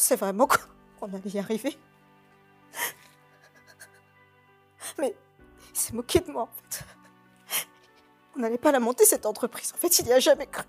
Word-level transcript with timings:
pensais 0.00 0.16
vraiment 0.16 0.48
qu'on 0.98 1.12
allait 1.12 1.30
y 1.30 1.38
arriver. 1.38 1.78
Mais 4.98 5.14
il 5.70 5.78
s'est 5.78 5.92
moqué 5.92 6.20
de 6.20 6.30
moi, 6.30 6.44
en 6.44 6.48
fait. 6.48 6.84
On 8.34 8.40
n'allait 8.40 8.58
pas 8.58 8.72
la 8.72 8.80
monter, 8.80 9.04
cette 9.04 9.26
entreprise. 9.26 9.72
En 9.74 9.78
fait, 9.78 9.98
il 9.98 10.06
n'y 10.06 10.12
a 10.12 10.20
jamais 10.20 10.46
cru. 10.46 10.64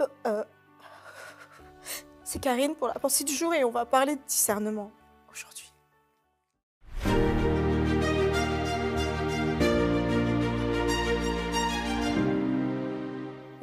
Euh, 0.00 0.06
euh, 0.26 0.44
c'est 2.22 2.38
Karine 2.38 2.76
pour 2.76 2.86
la 2.86 2.94
pensée 2.94 3.24
du 3.24 3.34
jour 3.34 3.52
et 3.52 3.64
on 3.64 3.70
va 3.70 3.84
parler 3.84 4.14
de 4.14 4.22
discernement 4.22 4.92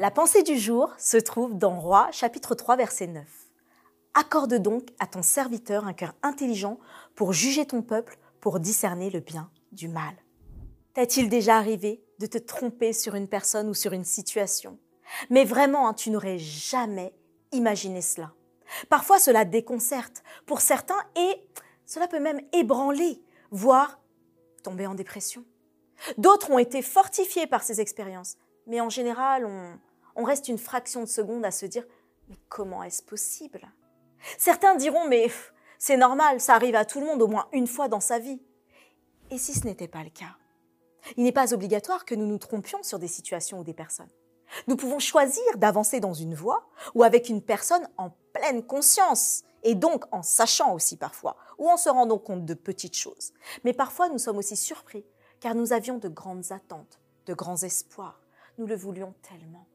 La 0.07 0.11
pensée 0.11 0.41
du 0.41 0.57
jour 0.57 0.93
se 0.97 1.17
trouve 1.17 1.57
dans 1.57 1.81
Roi 1.81 2.07
chapitre 2.13 2.55
3 2.55 2.77
verset 2.77 3.07
9. 3.07 3.25
Accorde 4.13 4.53
donc 4.53 4.87
à 4.99 5.05
ton 5.05 5.21
serviteur 5.21 5.85
un 5.85 5.91
cœur 5.91 6.13
intelligent 6.23 6.79
pour 7.13 7.33
juger 7.33 7.65
ton 7.65 7.81
peuple, 7.81 8.17
pour 8.39 8.61
discerner 8.61 9.09
le 9.09 9.19
bien 9.19 9.51
du 9.73 9.89
mal. 9.89 10.13
T'est-il 10.93 11.27
déjà 11.27 11.57
arrivé 11.57 12.01
de 12.19 12.25
te 12.25 12.37
tromper 12.37 12.93
sur 12.93 13.15
une 13.15 13.27
personne 13.27 13.67
ou 13.67 13.73
sur 13.73 13.91
une 13.91 14.05
situation? 14.05 14.79
Mais 15.29 15.43
vraiment, 15.43 15.89
hein, 15.89 15.93
tu 15.93 16.09
n'aurais 16.09 16.39
jamais 16.39 17.13
imaginé 17.51 18.01
cela. 18.01 18.31
Parfois, 18.87 19.19
cela 19.19 19.43
déconcerte 19.43 20.23
pour 20.45 20.61
certains 20.61 21.03
et 21.17 21.35
cela 21.85 22.07
peut 22.07 22.21
même 22.21 22.39
ébranler, 22.53 23.21
voire 23.51 23.99
tomber 24.63 24.87
en 24.87 24.95
dépression. 24.95 25.43
D'autres 26.17 26.49
ont 26.49 26.59
été 26.59 26.81
fortifiés 26.81 27.45
par 27.45 27.61
ces 27.61 27.81
expériences, 27.81 28.37
mais 28.67 28.79
en 28.79 28.89
général, 28.89 29.45
on, 29.45 29.77
on 30.17 30.23
reste 30.23 30.49
une 30.49 30.57
fraction 30.57 31.01
de 31.01 31.07
seconde 31.07 31.45
à 31.45 31.51
se 31.51 31.65
dire 31.65 31.85
mais 32.27 32.35
comment 32.49 32.83
est-ce 32.83 33.01
possible? 33.01 33.61
Certains 34.37 34.75
diront 34.75 35.07
mais 35.07 35.31
c'est 35.79 35.95
normal, 35.95 36.41
ça 36.41 36.55
arrive 36.55 36.75
à 36.75 36.83
tout 36.83 36.99
le 36.99 37.05
monde 37.05 37.21
au 37.21 37.27
moins 37.27 37.47
une 37.53 37.67
fois 37.67 37.87
dans 37.87 37.99
sa 38.01 38.19
vie. 38.19 38.41
Et 39.29 39.37
si 39.37 39.53
ce 39.53 39.65
n'était 39.65 39.87
pas 39.87 40.03
le 40.03 40.09
cas? 40.09 40.35
Il 41.15 41.23
n'est 41.23 41.31
pas 41.31 41.53
obligatoire 41.53 42.03
que 42.03 42.15
nous 42.15 42.25
nous 42.25 42.39
trompions 42.39 42.83
sur 42.83 42.99
des 42.99 43.07
situations 43.07 43.59
ou 43.59 43.63
des 43.63 43.73
personnes. 43.73 44.09
Nous 44.67 44.75
pouvons 44.75 44.99
choisir 44.99 45.43
d'avancer 45.57 45.99
dans 45.99 46.13
une 46.13 46.33
voie 46.33 46.67
ou 46.95 47.03
avec 47.03 47.29
une 47.29 47.41
personne 47.41 47.87
en 47.97 48.11
pleine 48.33 48.63
conscience 48.63 49.43
et 49.63 49.75
donc 49.75 50.05
en 50.11 50.23
sachant 50.23 50.73
aussi 50.73 50.97
parfois 50.97 51.37
ou 51.57 51.69
en 51.69 51.77
se 51.77 51.89
rendant 51.89 52.17
compte 52.17 52.45
de 52.45 52.53
petites 52.53 52.97
choses. 52.97 53.33
Mais 53.63 53.73
parfois 53.73 54.09
nous 54.09 54.17
sommes 54.17 54.37
aussi 54.37 54.55
surpris 54.55 55.05
car 55.39 55.53
nous 55.53 55.73
avions 55.73 55.99
de 55.99 56.07
grandes 56.07 56.51
attentes, 56.51 56.99
de 57.27 57.33
grands 57.33 57.61
espoirs. 57.61 58.21
Nous 58.57 58.65
le 58.65 58.75
voulions 58.75 59.13
tellement. 59.21 59.67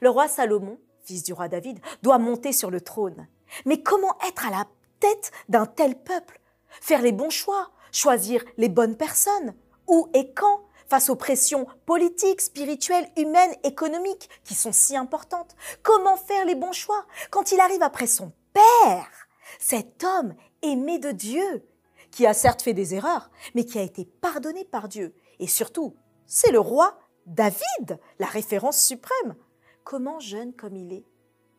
Le 0.00 0.08
roi 0.08 0.28
Salomon, 0.28 0.78
fils 1.04 1.22
du 1.22 1.32
roi 1.32 1.48
David, 1.48 1.78
doit 2.02 2.18
monter 2.18 2.52
sur 2.52 2.70
le 2.70 2.80
trône. 2.80 3.26
Mais 3.66 3.82
comment 3.82 4.16
être 4.26 4.46
à 4.46 4.50
la 4.50 4.64
tête 4.98 5.30
d'un 5.48 5.66
tel 5.66 5.96
peuple? 5.96 6.40
Faire 6.80 7.02
les 7.02 7.12
bons 7.12 7.30
choix, 7.30 7.70
choisir 7.92 8.44
les 8.56 8.68
bonnes 8.68 8.96
personnes. 8.96 9.54
Où 9.86 10.08
et 10.14 10.32
quand? 10.32 10.62
Face 10.88 11.08
aux 11.08 11.16
pressions 11.16 11.66
politiques, 11.86 12.40
spirituelles, 12.40 13.08
humaines, 13.16 13.54
économiques 13.62 14.28
qui 14.42 14.54
sont 14.54 14.72
si 14.72 14.96
importantes. 14.96 15.54
Comment 15.82 16.16
faire 16.16 16.44
les 16.44 16.56
bons 16.56 16.72
choix? 16.72 17.04
Quand 17.30 17.52
il 17.52 17.60
arrive 17.60 17.82
après 17.82 18.08
son 18.08 18.32
père, 18.52 19.28
cet 19.58 20.02
homme 20.02 20.34
aimé 20.62 20.98
de 20.98 21.12
Dieu, 21.12 21.64
qui 22.10 22.26
a 22.26 22.34
certes 22.34 22.62
fait 22.62 22.74
des 22.74 22.94
erreurs, 22.94 23.30
mais 23.54 23.64
qui 23.64 23.78
a 23.78 23.82
été 23.82 24.04
pardonné 24.04 24.64
par 24.64 24.88
Dieu. 24.88 25.14
Et 25.38 25.46
surtout, 25.46 25.94
c'est 26.26 26.50
le 26.50 26.58
roi 26.58 26.98
David, 27.26 28.00
la 28.18 28.26
référence 28.26 28.82
suprême. 28.82 29.36
Comment 29.84 30.20
jeune 30.20 30.54
comme 30.54 30.76
il 30.76 30.92
est 30.92 31.06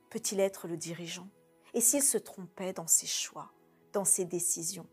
peut-il 0.10 0.40
être 0.40 0.68
le 0.68 0.78
dirigeant? 0.78 1.28
Et 1.74 1.82
s'il 1.82 2.04
se 2.04 2.18
trompait 2.18 2.74
dans 2.74 2.88
ses 2.88 3.08
choix, 3.08 3.52
dans 3.94 4.06
ses 4.06 4.26
décisions? 4.26 4.88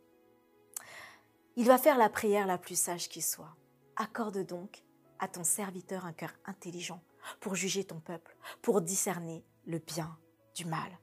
Il 1.57 1.67
va 1.67 1.79
faire 1.79 1.99
la 1.99 2.09
prière 2.09 2.47
la 2.47 2.59
plus 2.59 2.81
sage 2.81 3.09
qui 3.09 3.21
soit. 3.21 3.57
Accorde 3.97 4.47
donc 4.47 4.85
à 5.19 5.27
ton 5.29 5.45
serviteur 5.45 6.07
un 6.07 6.13
cœur 6.13 6.33
intelligent 6.47 7.03
pour 7.41 7.57
juger 7.57 7.85
ton 7.85 8.01
peuple, 8.01 8.37
pour 8.63 8.81
discerner 8.81 9.45
le 9.67 9.79
bien 9.79 10.17
du 10.55 10.65
mal. 10.65 10.99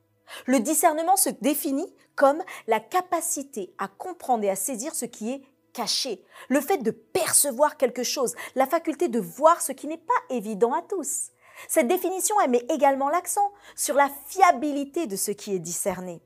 Le 0.45 0.59
discernement 0.59 1.17
se 1.17 1.29
définit 1.29 1.93
comme 2.15 2.41
la 2.67 2.79
capacité 2.79 3.73
à 3.77 3.87
comprendre 3.87 4.45
et 4.45 4.49
à 4.49 4.55
saisir 4.55 4.95
ce 4.95 5.05
qui 5.05 5.31
est 5.31 5.43
caché, 5.73 6.23
le 6.47 6.61
fait 6.61 6.77
de 6.77 6.91
percevoir 6.91 7.75
quelque 7.75 8.03
chose, 8.03 8.33
la 8.55 8.65
faculté 8.65 9.09
de 9.09 9.19
voir 9.19 9.61
ce 9.61 9.73
qui 9.73 9.87
n'est 9.87 9.97
pas 9.97 10.13
évident 10.29 10.73
à 10.73 10.81
tous. 10.81 11.31
Cette 11.67 11.87
définition, 11.87 12.35
met 12.49 12.65
également 12.69 13.09
l'accent 13.09 13.51
sur 13.75 13.95
la 13.95 14.09
fiabilité 14.27 15.07
de 15.07 15.15
ce 15.15 15.31
qui 15.31 15.53
est 15.53 15.59
discerné. 15.59 16.21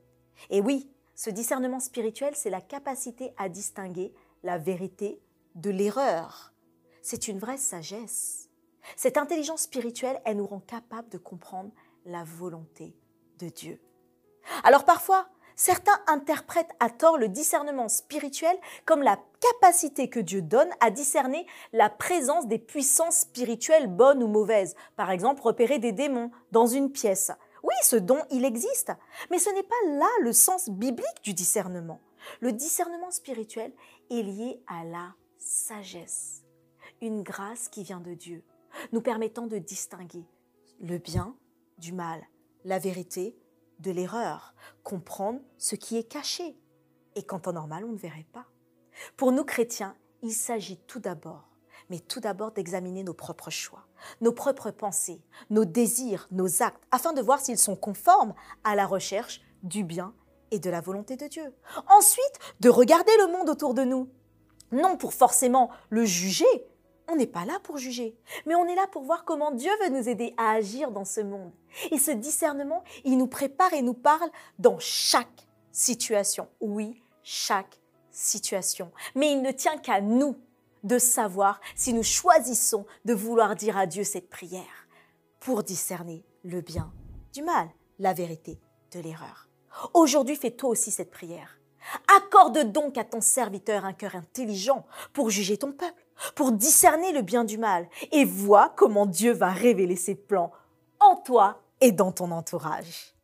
Et 0.48 0.60
oui, 0.60 0.90
ce 1.14 1.30
discernement 1.30 1.80
spirituel, 1.80 2.34
c'est 2.34 2.50
la 2.50 2.60
capacité 2.60 3.32
à 3.36 3.48
distinguer 3.48 4.12
la 4.42 4.58
vérité 4.58 5.20
de 5.54 5.70
l'erreur. 5.70 6.52
C'est 7.02 7.28
une 7.28 7.38
vraie 7.38 7.58
sagesse. 7.58 8.48
Cette 8.96 9.16
intelligence 9.16 9.62
spirituelle, 9.62 10.20
elle 10.24 10.38
nous 10.38 10.46
rend 10.46 10.60
capable 10.60 11.08
de 11.10 11.18
comprendre 11.18 11.70
la 12.06 12.24
volonté 12.24 12.96
de 13.38 13.48
Dieu. 13.48 13.80
Alors 14.64 14.84
parfois, 14.84 15.28
Certains 15.62 16.00
interprètent 16.06 16.72
à 16.80 16.88
tort 16.88 17.18
le 17.18 17.28
discernement 17.28 17.90
spirituel 17.90 18.56
comme 18.86 19.02
la 19.02 19.22
capacité 19.40 20.08
que 20.08 20.18
Dieu 20.18 20.40
donne 20.40 20.70
à 20.80 20.90
discerner 20.90 21.46
la 21.74 21.90
présence 21.90 22.46
des 22.46 22.58
puissances 22.58 23.18
spirituelles 23.18 23.86
bonnes 23.86 24.22
ou 24.22 24.26
mauvaises. 24.26 24.74
Par 24.96 25.10
exemple, 25.10 25.42
repérer 25.42 25.78
des 25.78 25.92
démons 25.92 26.30
dans 26.50 26.66
une 26.66 26.90
pièce. 26.90 27.30
Oui, 27.62 27.74
ce 27.82 27.96
don, 27.96 28.16
il 28.30 28.46
existe. 28.46 28.90
Mais 29.30 29.38
ce 29.38 29.50
n'est 29.50 29.62
pas 29.62 29.98
là 29.98 30.08
le 30.22 30.32
sens 30.32 30.70
biblique 30.70 31.22
du 31.22 31.34
discernement. 31.34 32.00
Le 32.40 32.52
discernement 32.52 33.10
spirituel 33.10 33.70
est 34.10 34.22
lié 34.22 34.62
à 34.66 34.82
la 34.84 35.12
sagesse. 35.36 36.42
Une 37.02 37.22
grâce 37.22 37.68
qui 37.68 37.82
vient 37.82 38.00
de 38.00 38.14
Dieu, 38.14 38.42
nous 38.92 39.02
permettant 39.02 39.46
de 39.46 39.58
distinguer 39.58 40.24
le 40.80 40.96
bien 40.96 41.36
du 41.76 41.92
mal, 41.92 42.26
la 42.64 42.78
vérité 42.78 43.36
de 43.80 43.90
l'erreur, 43.90 44.54
comprendre 44.82 45.40
ce 45.58 45.74
qui 45.74 45.96
est 45.96 46.04
caché 46.04 46.56
et 47.14 47.22
qu'en 47.22 47.38
temps 47.38 47.52
normal, 47.52 47.84
on 47.84 47.92
ne 47.92 47.98
verrait 47.98 48.26
pas. 48.32 48.46
Pour 49.16 49.32
nous 49.32 49.44
chrétiens, 49.44 49.96
il 50.22 50.32
s'agit 50.32 50.78
tout 50.86 51.00
d'abord, 51.00 51.48
mais 51.88 51.98
tout 51.98 52.20
d'abord 52.20 52.52
d'examiner 52.52 53.02
nos 53.02 53.14
propres 53.14 53.50
choix, 53.50 53.86
nos 54.20 54.32
propres 54.32 54.70
pensées, 54.70 55.22
nos 55.48 55.64
désirs, 55.64 56.28
nos 56.30 56.62
actes, 56.62 56.82
afin 56.90 57.12
de 57.12 57.22
voir 57.22 57.40
s'ils 57.40 57.58
sont 57.58 57.76
conformes 57.76 58.34
à 58.64 58.76
la 58.76 58.86
recherche 58.86 59.40
du 59.62 59.84
bien 59.84 60.14
et 60.50 60.58
de 60.58 60.70
la 60.70 60.80
volonté 60.80 61.16
de 61.16 61.26
Dieu. 61.26 61.54
Ensuite, 61.88 62.38
de 62.60 62.68
regarder 62.68 63.12
le 63.18 63.32
monde 63.32 63.48
autour 63.48 63.74
de 63.74 63.82
nous, 63.82 64.08
non 64.72 64.96
pour 64.96 65.14
forcément 65.14 65.70
le 65.88 66.04
juger, 66.04 66.69
on 67.10 67.16
n'est 67.16 67.26
pas 67.26 67.44
là 67.44 67.58
pour 67.62 67.78
juger, 67.78 68.16
mais 68.46 68.54
on 68.54 68.66
est 68.66 68.74
là 68.74 68.86
pour 68.86 69.02
voir 69.02 69.24
comment 69.24 69.50
Dieu 69.50 69.70
veut 69.82 69.90
nous 69.90 70.08
aider 70.08 70.34
à 70.36 70.52
agir 70.52 70.90
dans 70.90 71.04
ce 71.04 71.20
monde. 71.20 71.52
Et 71.90 71.98
ce 71.98 72.10
discernement, 72.10 72.84
il 73.04 73.18
nous 73.18 73.26
prépare 73.26 73.72
et 73.72 73.82
nous 73.82 73.94
parle 73.94 74.30
dans 74.58 74.78
chaque 74.78 75.46
situation. 75.72 76.48
Oui, 76.60 77.02
chaque 77.22 77.78
situation. 78.10 78.90
Mais 79.14 79.32
il 79.32 79.42
ne 79.42 79.50
tient 79.50 79.78
qu'à 79.78 80.00
nous 80.00 80.36
de 80.82 80.98
savoir 80.98 81.60
si 81.74 81.92
nous 81.92 82.02
choisissons 82.02 82.86
de 83.04 83.14
vouloir 83.14 83.54
dire 83.54 83.76
à 83.76 83.86
Dieu 83.86 84.04
cette 84.04 84.30
prière 84.30 84.88
pour 85.38 85.62
discerner 85.62 86.24
le 86.44 86.60
bien 86.60 86.92
du 87.32 87.42
mal, 87.42 87.68
la 87.98 88.12
vérité 88.12 88.58
de 88.92 89.00
l'erreur. 89.00 89.48
Aujourd'hui, 89.94 90.36
fais 90.36 90.50
toi 90.50 90.70
aussi 90.70 90.90
cette 90.90 91.10
prière. 91.10 91.59
Accorde 92.16 92.72
donc 92.72 92.98
à 92.98 93.04
ton 93.04 93.20
serviteur 93.20 93.84
un 93.84 93.92
cœur 93.92 94.14
intelligent 94.14 94.86
pour 95.12 95.30
juger 95.30 95.56
ton 95.56 95.72
peuple 95.72 96.04
pour 96.34 96.52
discerner 96.52 97.12
le 97.12 97.22
bien 97.22 97.44
du 97.44 97.58
mal 97.58 97.88
et 98.12 98.24
vois 98.24 98.72
comment 98.76 99.06
Dieu 99.06 99.32
va 99.32 99.50
révéler 99.50 99.96
ses 99.96 100.14
plans 100.14 100.52
en 100.98 101.16
toi 101.16 101.62
et 101.80 101.92
dans 101.92 102.12
ton 102.12 102.30
entourage. 102.30 103.14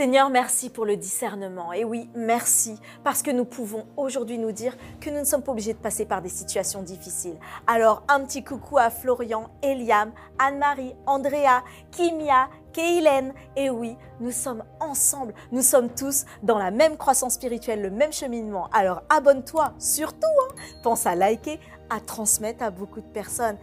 Seigneur, 0.00 0.30
merci 0.30 0.70
pour 0.70 0.86
le 0.86 0.96
discernement. 0.96 1.74
Et 1.74 1.84
oui, 1.84 2.08
merci 2.14 2.80
parce 3.04 3.20
que 3.20 3.30
nous 3.30 3.44
pouvons 3.44 3.84
aujourd'hui 3.98 4.38
nous 4.38 4.50
dire 4.50 4.74
que 4.98 5.10
nous 5.10 5.18
ne 5.18 5.24
sommes 5.24 5.42
pas 5.42 5.52
obligés 5.52 5.74
de 5.74 5.78
passer 5.78 6.06
par 6.06 6.22
des 6.22 6.30
situations 6.30 6.82
difficiles. 6.82 7.36
Alors, 7.66 8.02
un 8.08 8.24
petit 8.24 8.42
coucou 8.42 8.78
à 8.78 8.88
Florian, 8.88 9.50
Eliam, 9.62 10.10
Anne-Marie, 10.38 10.94
Andrea, 11.04 11.62
Kimia, 11.90 12.48
Keilen. 12.72 13.34
Et 13.56 13.68
oui, 13.68 13.94
nous 14.20 14.30
sommes 14.30 14.64
ensemble. 14.80 15.34
Nous 15.52 15.60
sommes 15.60 15.90
tous 15.90 16.24
dans 16.42 16.56
la 16.56 16.70
même 16.70 16.96
croissance 16.96 17.34
spirituelle, 17.34 17.82
le 17.82 17.90
même 17.90 18.14
cheminement. 18.14 18.70
Alors, 18.72 19.02
abonne-toi 19.10 19.74
surtout. 19.78 20.16
Hein. 20.24 20.54
Pense 20.82 21.04
à 21.04 21.14
liker, 21.14 21.60
à 21.90 22.00
transmettre 22.00 22.64
à 22.64 22.70
beaucoup 22.70 23.02
de 23.02 23.12
personnes 23.12 23.58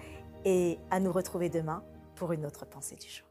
et 0.46 0.78
à 0.92 1.00
nous 1.00 1.12
retrouver 1.12 1.50
demain 1.50 1.82
pour 2.14 2.32
une 2.32 2.46
autre 2.46 2.68
pensée 2.68 2.96
du 2.96 3.10
jour. 3.10 3.27